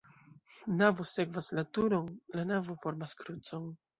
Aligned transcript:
Navo 0.79 1.05
sekvas 1.11 1.49
la 1.59 1.65
turon, 1.77 2.09
la 2.39 2.45
navo 2.53 2.79
formas 2.87 3.17
krucon. 3.23 3.71